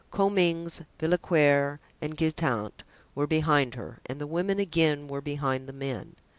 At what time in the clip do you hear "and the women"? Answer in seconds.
4.07-4.57